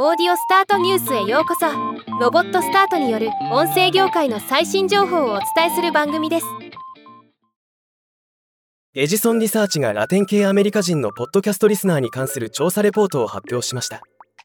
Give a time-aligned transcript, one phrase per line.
[0.00, 1.66] オーディオスタートニュースへようこそ。
[2.20, 6.46] ロボットスタートによる音声業界の最新情報をお伝えする番組です。
[8.94, 14.00] エジソンリサーチがラテン系アメリカ人のポッドキャストリスナーに関する調査レポートを発表しました。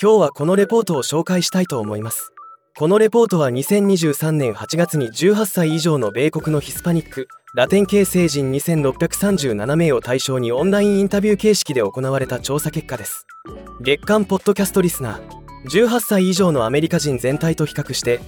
[0.00, 2.33] 今日はこのレポートを紹介したいと思います。
[2.76, 13.28] このレポートは2023年8月に18歳以上の米国のヒスパニックラテン系成人2637名を対象にオンラインインタビュー形式で行われた調査結果です。
[13.80, 18.18] 月間ポッドキャストリスナー18歳以上のアメリカ人全体と比較して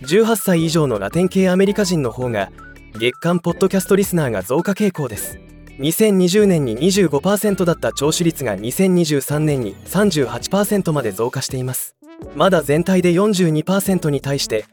[0.00, 2.50] 18歳以上のラテン系アメリカ人の方が
[2.98, 5.38] 月間ポッドキャストリスナーが増加傾向です。
[5.78, 11.94] 2020年に25%だった聴取率が2023年に38%まで増加しています。
[12.34, 14.64] まだ全体で42%に対して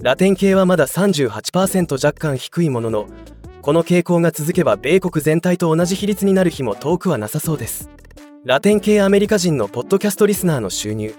[0.00, 3.06] ラテン系はまだ38%若干低いものの
[3.62, 7.90] この傾向が続けば米国全体と同じ比率になる日も遠くはなさそうです。
[8.44, 11.14] ラテン系アメリカ人のポッドキャストリスナーの収入。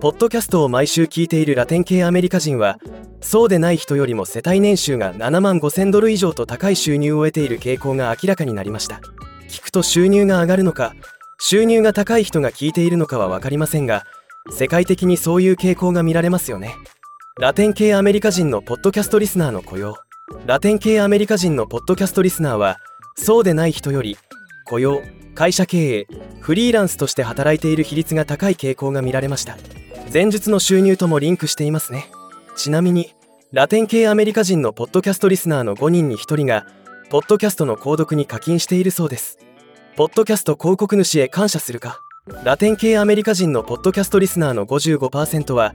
[0.00, 2.78] ポッドキャストを毎週聞いているラテン系アメリカ人は
[3.20, 9.00] そうでない人よりも世帯年収が7万5000ドル以上と高い収入を得ている傾向が明らかになりました。
[9.48, 10.94] 聞くと収入が上がるのか
[11.40, 14.06] 収入が高い人が聞いているのかは分かりませんが
[14.48, 16.74] 世界的にそういう傾向が見られますよね。
[17.38, 19.96] ラテン系アメリカ人のポッドキャストリスナーの雇用。
[20.46, 22.78] ラテン系アメリカ人のポッドキャストリスナーは
[23.16, 24.16] そうでない人より
[24.66, 25.02] 雇用
[25.34, 26.06] 会社経営
[26.40, 29.58] フリーランスとして働いている比率が高い傾向が見られました。
[30.12, 32.10] 前述の収入ともリンクしていますね。
[32.56, 33.14] ちなみに
[33.52, 36.66] ラテン系アメリカ人のポッドキャストリスナーの5人に1人が
[37.10, 39.38] ポッドキャストの購読に課金しているそうです。
[39.96, 42.02] ポッドキャスト広告主へ感謝するか？
[42.44, 45.74] ラテン系アメリカ人のポッドキャストリスナーの55%は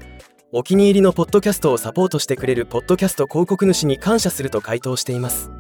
[0.52, 5.52] お気に入りのポッドキャストをサポートしてくれるポッドキャスト広告主に感謝すると回答しています。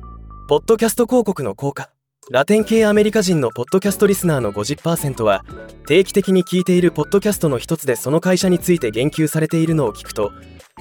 [0.47, 1.91] ポッドキャスト広告の効果。
[2.31, 5.45] ラテン系アメリカ人のポッドキャストリスナーの50%は
[5.85, 10.31] 定期的に聞いているポッドキャストの一つでその会社について言及されているのを聞くと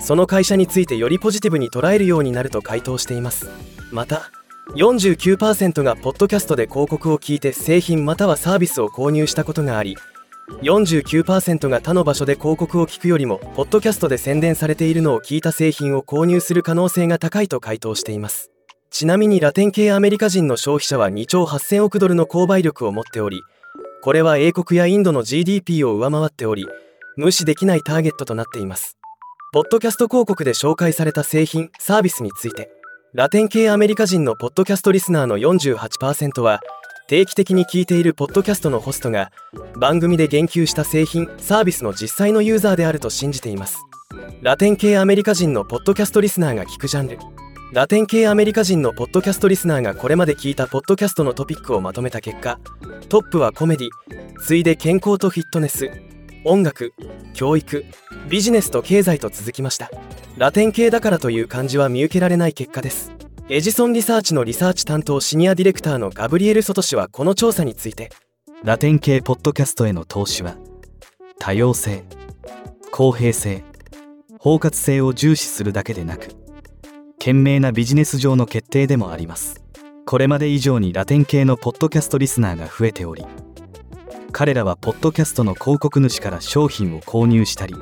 [0.00, 3.50] その会社についてよりポジティブに捉えるようになると回答しています。
[3.92, 4.30] また
[4.70, 9.96] 49%がポッドキャストで広告を聞いて製品またはサービスを購入したことがあり
[10.62, 18.50] 49%が他の場所で広告を聞くよりもポッドキャストで宣伝されているのを聞いた製品を購入する可能性が高いと回答しています。
[18.90, 23.42] ちなみにラテン系アメリカ人の消費者は2兆8000億ドルの購買力を持っており
[24.02, 26.66] これは英国やインドの GDP を上回っており
[27.16, 28.96] 無視できないターゲットとなっています。
[29.52, 32.73] ポッドキャスト広告で紹介された製品サービスについて
[33.14, 36.60] ラテン系アメリカ人のポッドキャストリスナーの48%は
[37.06, 39.30] 定期的に聞いているポッドキャストのホストが
[39.78, 43.78] 番組で言及した製品サービスの実際のユーザーであると信じています。
[44.42, 47.18] ラテン系アメリカ人のポッドキャストリスナーが聞くジャンル。
[47.72, 52.58] ラテン系アメリカ人のポッドキャストリスナーがこれまで聞いたポッドキャストのトピックをまとめた結果
[53.08, 53.88] トップはコメディ
[54.40, 55.88] 次いで健康とフィットネス
[56.44, 56.92] 音楽
[57.32, 57.84] 教育
[58.28, 59.88] ビジネスと経済と続きました。
[60.36, 63.12] ラテン系だからという感じは見受けられない結果です。
[63.48, 68.10] エジソンリサーチのリサーチ担当シニアディレクターのガブリエル・ソト氏はこの調査について。
[68.64, 70.56] ラテン系ポッドキャストへの投資は
[71.38, 72.04] 多様性
[72.90, 73.62] 公平性
[74.38, 76.28] 包括性を重視するだけでなく
[77.18, 79.62] 賢明なビジネス上の決定でもあります。
[80.06, 83.24] これまで以上にラテン系のポッドキャストリスナーが増えており
[84.32, 87.74] 彼らはポッドキャストの広告主から商品を購入したり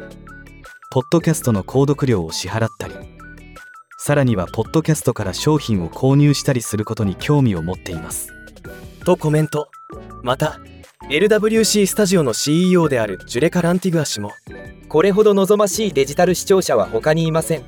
[0.93, 2.95] ポッドキャストの購読料を支払ったり
[3.97, 8.29] さらにはポッドキャストから商品を購入したりすることに興味を持っています。
[9.07, 9.71] とコメント。
[10.23, 10.61] また
[11.09, 14.33] LWC スタジオの CEO であるジュレカ・ランティグア氏も
[14.91, 17.63] これほど望ましいデジタル視聴者は他にいません。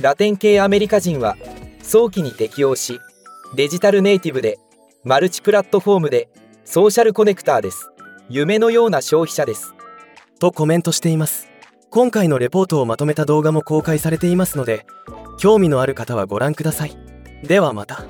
[0.00, 1.36] ラテン系アメリカ人は
[1.82, 2.98] 早期に適応し
[3.56, 4.58] デジタルネイティブで
[5.04, 6.30] マルチプラットフォームで
[6.64, 7.90] ソーシャルコネクターです。
[8.30, 9.74] 夢のような消費者です。
[10.38, 11.49] とコメントしています。
[11.92, 14.86] 今回のレポートをまとめた動画も公開されていますので
[15.38, 16.96] 興味のある方はご覧ください。
[17.42, 18.04] ではまた。